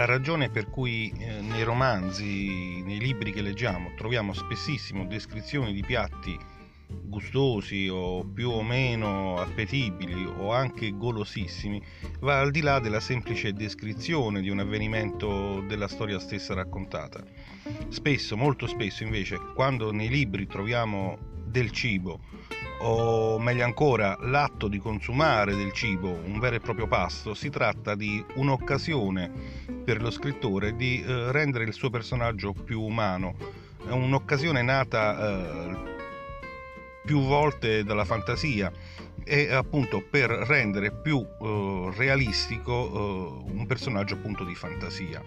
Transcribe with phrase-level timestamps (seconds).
[0.00, 5.82] La ragione per cui eh, nei romanzi, nei libri che leggiamo, troviamo spessissimo descrizioni di
[5.82, 6.34] piatti
[6.88, 11.82] gustosi o più o meno appetibili o anche golosissimi
[12.20, 17.22] va al di là della semplice descrizione di un avvenimento della storia stessa raccontata.
[17.90, 21.18] Spesso, molto spesso invece, quando nei libri troviamo
[21.50, 22.20] del cibo
[22.82, 27.94] o meglio ancora l'atto di consumare del cibo, un vero e proprio pasto, si tratta
[27.94, 29.30] di un'occasione
[29.84, 33.34] per lo scrittore di eh, rendere il suo personaggio più umano,
[33.86, 35.76] è un'occasione nata eh,
[37.04, 38.72] più volte dalla fantasia
[39.24, 45.22] e appunto per rendere più eh, realistico eh, un personaggio appunto di fantasia.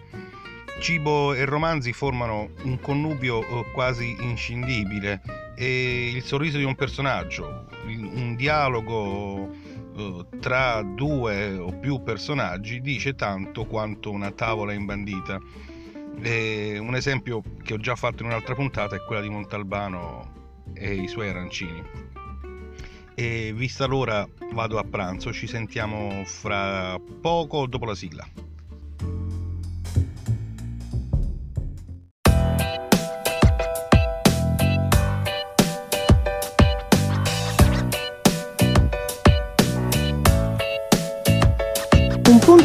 [0.80, 5.22] Cibo e romanzi formano un connubio eh, quasi inscindibile
[5.64, 9.50] e il sorriso di un personaggio, un dialogo
[9.96, 15.40] eh, tra due o più personaggi dice tanto quanto una tavola imbandita.
[16.22, 20.96] E un esempio che ho già fatto in un'altra puntata è quella di Montalbano e
[20.96, 21.82] i suoi arancini.
[23.16, 28.43] E vista l'ora vado a pranzo, ci sentiamo fra poco dopo la sigla.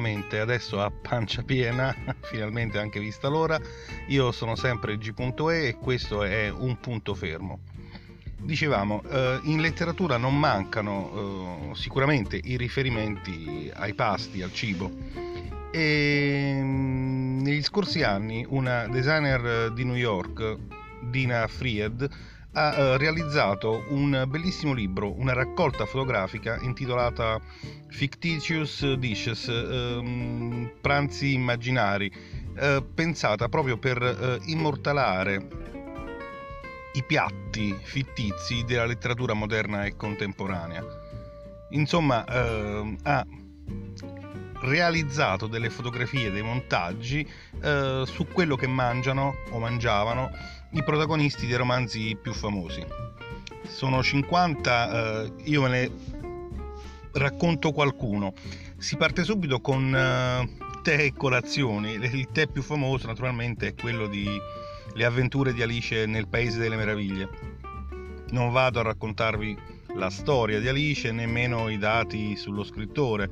[0.00, 3.60] Nuovamente, adesso a pancia piena, finalmente anche vista l'ora.
[4.08, 7.60] Io sono sempre G.E e questo è un punto fermo.
[8.38, 14.90] Dicevamo, eh, in letteratura non mancano eh, sicuramente i riferimenti ai pasti, al cibo.
[15.70, 20.56] E mm, negli scorsi anni una designer di New York,
[21.02, 22.08] Dina Fried,
[22.52, 27.40] ha eh, realizzato un bellissimo libro, una raccolta fotografica intitolata
[27.88, 32.10] Fictitious Dishes, ehm, pranzi immaginari,
[32.56, 35.68] eh, pensata proprio per eh, immortalare
[36.94, 40.84] i piatti fittizi della letteratura moderna e contemporanea.
[41.70, 43.24] Insomma, eh, ha
[44.62, 47.26] realizzato delle fotografie, dei montaggi
[47.62, 50.30] eh, su quello che mangiano o mangiavano
[50.72, 52.84] i protagonisti dei romanzi più famosi.
[53.66, 55.90] Sono 50, eh, io ve ne
[57.12, 58.34] racconto qualcuno.
[58.78, 60.48] Si parte subito con eh,
[60.82, 61.92] tè e colazioni.
[61.92, 64.26] Il tè più famoso naturalmente è quello di
[64.94, 67.28] Le avventure di Alice nel Paese delle Meraviglie.
[68.30, 69.56] Non vado a raccontarvi
[69.94, 73.30] la storia di Alice, nemmeno i dati sullo scrittore,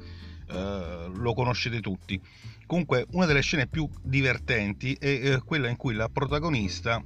[0.50, 2.20] eh, lo conoscete tutti.
[2.68, 7.02] Comunque, una delle scene più divertenti è eh, quella in cui la protagonista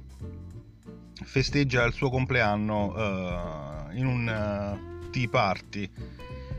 [1.23, 5.89] festeggia il suo compleanno eh, in un uh, tea party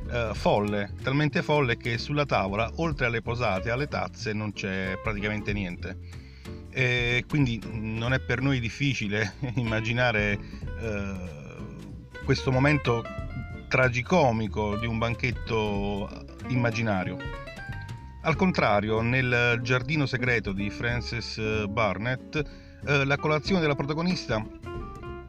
[0.07, 4.99] uh, folle, talmente folle che sulla tavola, oltre alle posate e alle tazze, non c'è
[5.03, 5.99] praticamente niente.
[6.71, 10.39] E quindi non è per noi difficile immaginare
[10.81, 13.05] uh, questo momento
[13.69, 16.09] tragicomico di un banchetto
[16.49, 17.44] immaginario.
[18.27, 22.43] Al contrario, nel giardino segreto di Frances eh, Barnett,
[22.87, 24.43] eh, la colazione della protagonista,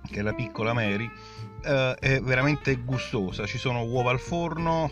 [0.10, 1.12] che è la piccola Mary,
[1.62, 3.46] eh, è veramente gustosa.
[3.46, 4.90] Ci sono uova al forno,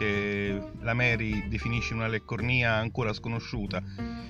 [0.00, 3.80] che la Mary definisce una leccornia ancora sconosciuta.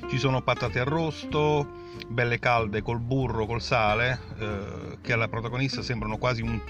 [0.06, 1.66] Ci sono patate arrosto,
[2.06, 6.60] belle calde col burro, col sale, eh, che alla protagonista sembrano quasi un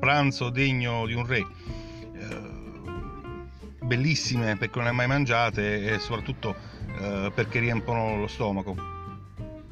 [0.00, 1.44] pranzo degno di un re
[3.92, 6.56] bellissime perché non le hai mai mangiate e soprattutto
[6.98, 8.74] eh, perché riempiono lo stomaco.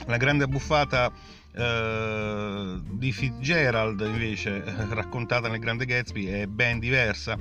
[0.06, 1.11] La grande abbuffata
[1.55, 7.38] eh, di Fitzgerald invece raccontata nel Grande Gatsby è ben diversa.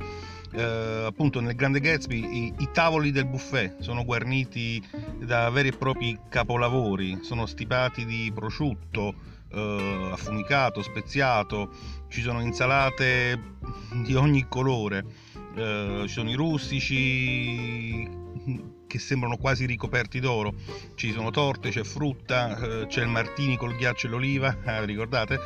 [0.51, 4.81] Eh, appunto nel Grande Gatsby i, i, tavoli del buffet sono guarniti
[5.19, 9.13] da veri e propri capolavori, sono stipati di prosciutto,
[9.51, 11.69] eh, affumicato, speziato,
[12.07, 13.57] ci sono insalate
[14.03, 15.27] di ogni colore
[15.59, 18.07] eh, ci sono i rustici
[18.87, 20.53] che sembrano quasi ricoperti d'oro,
[20.95, 25.39] ci sono torte, c'è frutta, eh, c'è il martini col ghiaccio e l'oliva, eh, ricordate?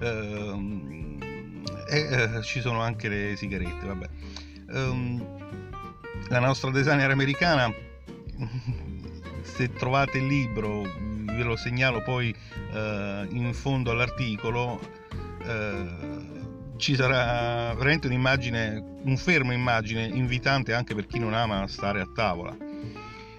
[0.00, 1.18] Ehm,
[1.88, 4.08] e eh, ci sono anche le sigarette, vabbè.
[4.72, 5.38] Um,
[6.28, 7.72] la nostra designer americana,
[9.42, 12.34] se trovate il libro, ve lo segnalo poi
[12.72, 14.78] uh, in fondo all'articolo,
[15.42, 16.49] uh,
[16.80, 22.08] ci sarà veramente un'immagine, un fermo immagine invitante anche per chi non ama stare a
[22.12, 22.56] tavola.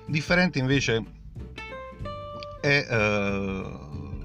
[0.05, 1.03] Differente invece
[2.61, 3.79] è eh,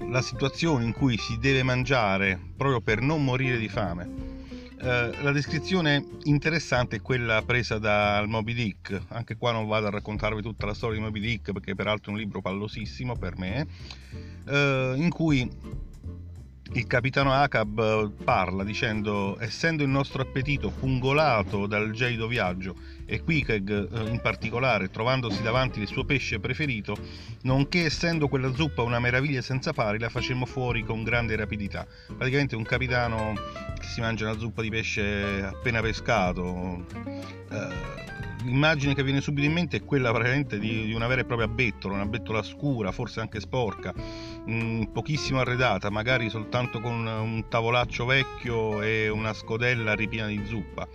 [0.09, 4.25] la situazione in cui si deve mangiare proprio per non morire di fame.
[4.79, 9.89] Eh, la descrizione interessante è quella presa dal Moby Dick, anche qua non vado a
[9.89, 13.65] raccontarvi tutta la storia di Moby Dick perché peraltro è un libro pallosissimo per me,
[14.47, 15.49] eh, in cui
[16.73, 22.75] il capitano Acab eh, parla dicendo essendo il nostro appetito pungolato dal gelido viaggio
[23.05, 26.95] e Quikeg eh, in particolare trovandosi davanti il suo pesce preferito
[27.43, 31.87] nonché essendo quella zuppa una meraviglia senza pari la facemmo fuori con grande rapidità.
[32.15, 33.33] Praticamente un capitano
[33.79, 36.85] che si mangia una zuppa di pesce appena pescato
[37.49, 38.05] eh,
[38.43, 41.47] l'immagine che viene subito in mente è quella praticamente di, di una vera e propria
[41.47, 43.93] bettola, una bettola scura, forse anche sporca,
[44.47, 50.41] mh, mm, pochissimo arredata, magari soltanto con un tavolaccio vecchio e una scodella ripiena di
[50.45, 50.87] zuppa.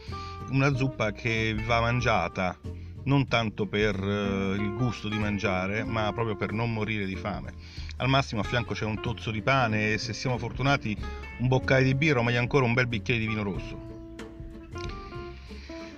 [0.50, 2.58] Una zuppa che va mangiata
[3.04, 7.52] non tanto per uh, il gusto di mangiare, ma proprio per non morire di fame.
[7.96, 10.96] Al massimo a fianco c'è un tozzo di pane e se siamo fortunati
[11.38, 13.90] un boccale di birra o meglio ancora un bel bicchiere di vino rosso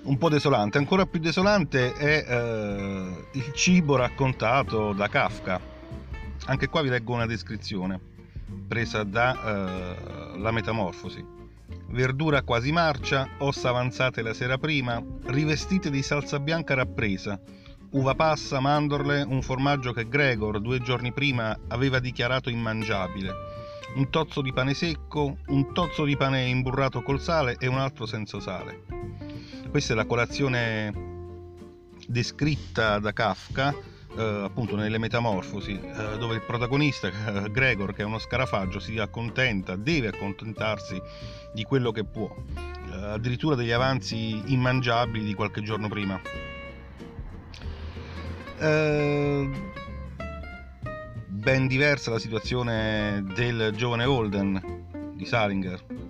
[0.04, 0.78] un po' desolante.
[0.78, 5.73] Ancora più desolante è eh, il cibo raccontato da Kafka.
[6.46, 8.00] Anche qua vi leggo una descrizione
[8.68, 11.24] presa da eh, La Metamorfosi.
[11.88, 17.40] Verdura quasi marcia, ossa avanzate la sera prima, rivestite di salsa bianca rappresa,
[17.90, 23.32] uva passa, mandorle, un formaggio che Gregor due giorni prima aveva dichiarato immangiabile,
[23.96, 28.06] un tozzo di pane secco, un tozzo di pane imburrato col sale e un altro
[28.06, 29.14] senza sale
[29.74, 30.92] questa è la colazione
[32.06, 33.74] descritta da Kafka
[34.22, 39.76] appunto nelle Metamorfosi eh, dove il protagonista eh, Gregor che è uno scarafaggio si accontenta
[39.76, 41.00] deve accontentarsi
[41.52, 46.20] di quello che può eh, addirittura degli avanzi immangiabili di qualche giorno prima
[48.58, 49.50] eh,
[51.26, 56.02] ben diversa la situazione del giovane Holden di Salinger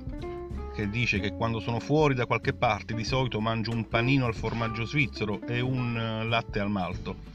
[0.75, 4.35] che dice che quando sono fuori da qualche parte di solito mangio un panino al
[4.35, 7.33] formaggio svizzero e un eh, latte al malto.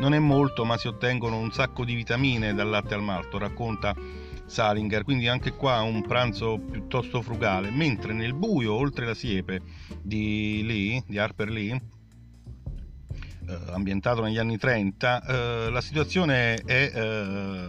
[0.00, 3.94] Non è molto, ma si ottengono un sacco di vitamine dal latte al malto, racconta
[4.46, 9.60] Salinger, quindi anche qua un pranzo piuttosto frugale, mentre nel buio, oltre la siepe
[10.00, 11.80] di Lee, di Harper Lee,
[13.46, 17.68] eh, ambientato negli anni 30, eh, la situazione è eh,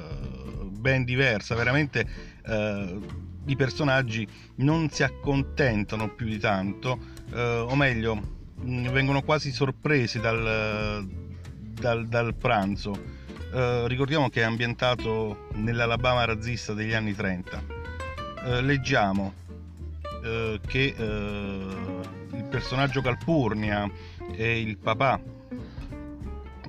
[0.69, 2.07] ben diversa, veramente
[2.45, 2.99] eh,
[3.45, 4.25] i personaggi
[4.55, 6.97] non si accontentano più di tanto,
[7.33, 11.20] eh, o meglio, vengono quasi sorpresi dal,
[11.81, 12.93] dal, dal pranzo.
[13.53, 17.63] Eh, ricordiamo che è ambientato nell'Alabama razzista degli anni 30.
[18.45, 19.33] Eh, leggiamo
[20.23, 21.65] eh, che eh,
[22.33, 23.89] il personaggio Calpurnia
[24.35, 25.19] e il papà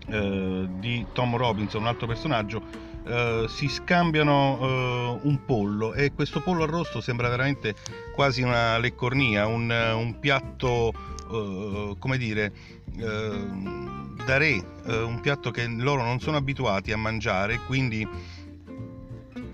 [0.09, 2.63] eh, di Tom Robinson, un altro personaggio,
[3.05, 7.75] Uh, si scambiano uh, un pollo e questo pollo arrosto sembra veramente
[8.15, 10.93] quasi una leccornia, un, un piatto,
[11.29, 12.53] uh, come dire,
[12.95, 18.07] da re, un piatto che loro non sono abituati a mangiare, quindi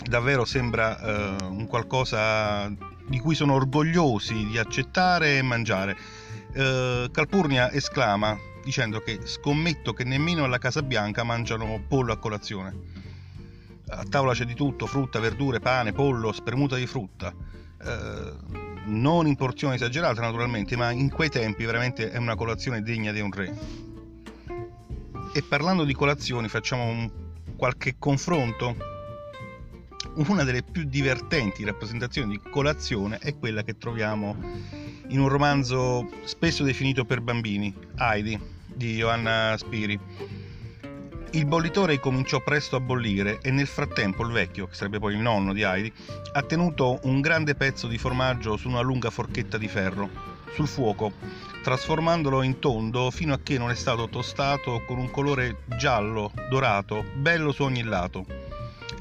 [0.04, 2.68] davvero sembra un qualcosa
[3.06, 5.96] di cui sono orgogliosi di accettare e mangiare.
[6.52, 12.97] Calpurnia esclama dicendo che scommetto che nemmeno alla Casa Bianca mangiano pollo a colazione
[13.90, 17.32] a tavola c'è di tutto, frutta, verdure, pane, pollo, spremuta di frutta.
[17.80, 18.32] Eh,
[18.86, 23.20] non in porzioni esagerate naturalmente, ma in quei tempi veramente è una colazione degna di
[23.20, 23.56] un re.
[25.32, 27.10] E parlando di colazioni facciamo un,
[27.56, 28.96] qualche confronto.
[30.16, 34.36] Una delle più divertenti rappresentazioni di colazione è quella che troviamo
[35.08, 39.98] in un romanzo spesso definito per bambini, Heidi, di Johanna Spiri
[41.32, 45.20] il bollitore cominciò presto a bollire e nel frattempo il vecchio, che sarebbe poi il
[45.20, 45.92] nonno di Heidi,
[46.32, 50.08] ha tenuto un grande pezzo di formaggio su una lunga forchetta di ferro,
[50.54, 51.12] sul fuoco,
[51.62, 57.04] trasformandolo in tondo fino a che non è stato tostato con un colore giallo, dorato,
[57.14, 58.24] bello su ogni lato.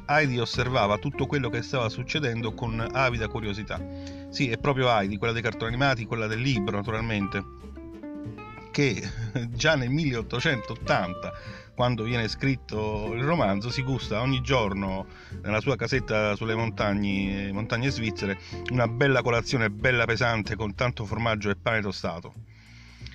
[0.06, 3.82] Heidi osservava tutto quello che stava succedendo con avida curiosità.
[4.30, 7.44] Sì, è proprio Heidi, quella dei cartoni animati, quella del libro, naturalmente,
[8.72, 9.02] che
[9.50, 11.34] già nel 1880
[11.78, 15.06] quando viene scritto il romanzo si gusta ogni giorno
[15.44, 18.40] nella sua casetta sulle montagne, montagne svizzere
[18.72, 22.34] una bella colazione bella pesante con tanto formaggio e pane tostato.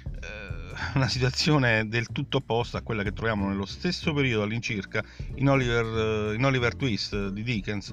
[0.05, 5.03] Eh, una situazione del tutto opposta a quella che troviamo nello stesso periodo all'incirca
[5.35, 7.93] in Oliver, in Oliver Twist di Dickens.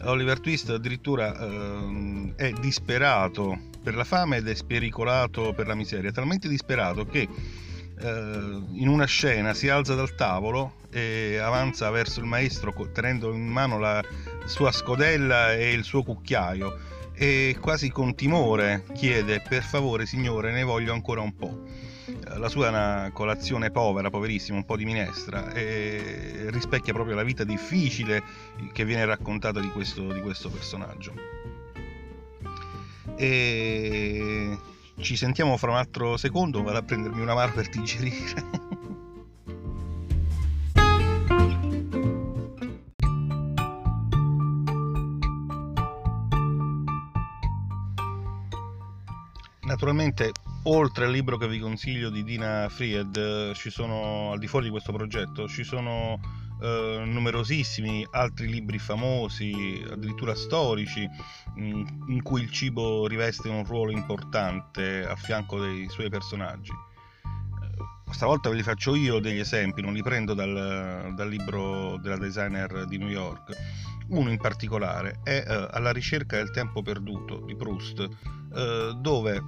[0.00, 6.10] Oliver Twist addirittura eh, è disperato per la fame ed è spericolato per la miseria,
[6.10, 7.69] talmente disperato che eh,
[8.02, 13.78] in una scena si alza dal tavolo e avanza verso il maestro tenendo in mano
[13.78, 14.02] la
[14.46, 16.78] sua scodella e il suo cucchiaio
[17.20, 21.64] e quasi con timore chiede per favore signore ne voglio ancora un po'.
[22.06, 27.14] Eh, la sua è una colazione povera, poverissima, un po' di minestra e rispecchia proprio
[27.14, 28.22] la vita difficile
[28.72, 31.12] che viene raccontata di questo, di questo personaggio.
[33.16, 34.56] E
[35.00, 38.68] ci sentiamo fra un altro secondo, vado a prendermi una mano per digerire.
[49.62, 50.32] Naturalmente,
[50.64, 54.70] oltre al libro che vi consiglio di Dina Fried, ci sono, al di fuori di
[54.70, 56.18] questo progetto, ci sono
[56.60, 61.08] eh, numerosissimi altri libri famosi, addirittura storici,
[61.56, 66.72] in, in cui il cibo riveste un ruolo importante a fianco dei suoi personaggi.
[66.72, 72.18] Eh, stavolta ve li faccio io degli esempi, non li prendo dal, dal libro della
[72.18, 73.56] designer di New York.
[74.08, 79.40] Uno in particolare è uh, Alla ricerca del tempo perduto di Proust, uh, dove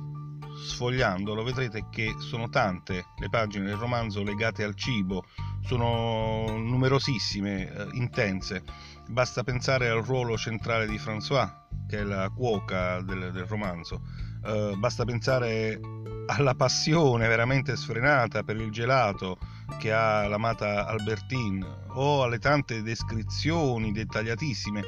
[0.54, 5.24] sfogliandolo vedrete che sono tante le pagine del romanzo legate al cibo,
[5.64, 8.62] sono numerosissime, eh, intense.
[9.08, 11.50] Basta pensare al ruolo centrale di François,
[11.86, 14.02] che è la cuoca del, del romanzo.
[14.44, 15.78] Eh, basta pensare
[16.26, 19.38] alla passione veramente sfrenata per il gelato
[19.78, 21.64] che ha l'amata Albertine
[21.94, 24.82] o alle tante descrizioni dettagliatissime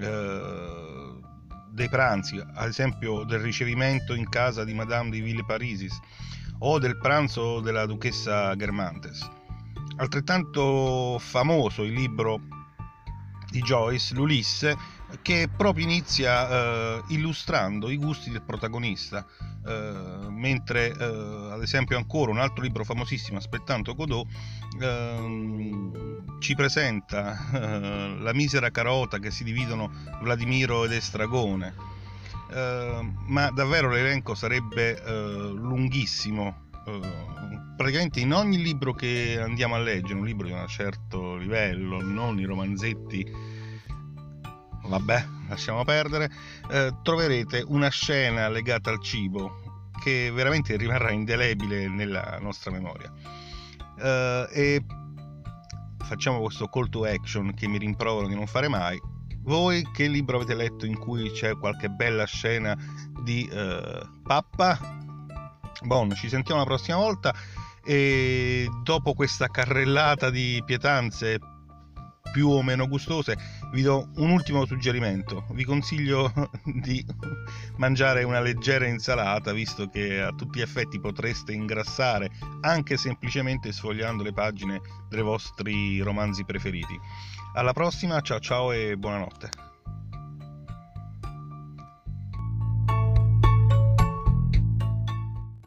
[0.00, 1.20] eh,
[1.70, 5.98] dei pranzi, ad esempio del ricevimento in casa di Madame di Villeparisis
[6.60, 9.37] o del pranzo della duchessa Germantes.
[10.00, 12.40] Altrettanto famoso il libro
[13.50, 14.76] di Joyce, l'Ulisse,
[15.22, 19.26] che proprio inizia eh, illustrando i gusti del protagonista,
[19.66, 24.26] eh, mentre eh, ad esempio ancora un altro libro famosissimo, Aspettando Godot,
[24.80, 29.90] ehm, ci presenta eh, la misera carota che si dividono
[30.22, 31.74] Vladimiro ed Estragone,
[32.52, 36.66] eh, ma davvero l'elenco sarebbe eh, lunghissimo.
[37.78, 42.40] Praticamente in ogni libro che andiamo a leggere, un libro di un certo livello, non
[42.40, 43.24] i romanzetti
[44.82, 46.28] vabbè, lasciamo perdere,
[46.72, 53.12] eh, troverete una scena legata al cibo che veramente rimarrà indelebile nella nostra memoria.
[53.96, 54.84] Eh, e
[56.04, 59.00] facciamo questo call to action che mi rimprovero di non fare mai.
[59.42, 62.76] Voi che libro avete letto in cui c'è qualche bella scena
[63.22, 64.96] di eh, pappa?
[65.84, 67.32] Bon, ci sentiamo la prossima volta
[67.88, 71.38] e dopo questa carrellata di pietanze
[72.30, 73.34] più o meno gustose,
[73.72, 75.46] vi do un ultimo suggerimento.
[75.52, 76.30] Vi consiglio
[76.82, 77.02] di
[77.78, 82.28] mangiare una leggera insalata, visto che a tutti gli effetti potreste ingrassare
[82.60, 86.94] anche semplicemente sfogliando le pagine dei vostri romanzi preferiti.
[87.54, 89.67] Alla prossima, ciao ciao e buonanotte.